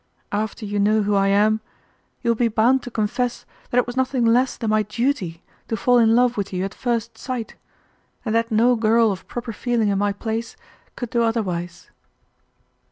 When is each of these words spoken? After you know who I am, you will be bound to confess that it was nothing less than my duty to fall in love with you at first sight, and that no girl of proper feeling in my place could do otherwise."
After 0.31 0.65
you 0.65 0.79
know 0.79 1.03
who 1.03 1.13
I 1.13 1.27
am, 1.27 1.61
you 2.23 2.31
will 2.31 2.35
be 2.35 2.47
bound 2.47 2.81
to 2.81 2.89
confess 2.89 3.45
that 3.69 3.77
it 3.77 3.85
was 3.85 3.95
nothing 3.95 4.25
less 4.25 4.57
than 4.57 4.71
my 4.71 4.81
duty 4.81 5.43
to 5.67 5.77
fall 5.77 5.99
in 5.99 6.15
love 6.15 6.37
with 6.37 6.51
you 6.51 6.65
at 6.65 6.73
first 6.73 7.19
sight, 7.19 7.55
and 8.25 8.33
that 8.33 8.51
no 8.51 8.75
girl 8.75 9.11
of 9.11 9.27
proper 9.27 9.53
feeling 9.53 9.89
in 9.89 9.99
my 9.99 10.11
place 10.11 10.55
could 10.95 11.11
do 11.11 11.21
otherwise." 11.21 11.91